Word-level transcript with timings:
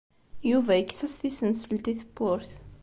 Yuba 0.49 0.73
yekkes-as 0.75 1.15
tisenselt 1.15 1.85
i 1.91 1.93
tewwurt. 1.99 2.51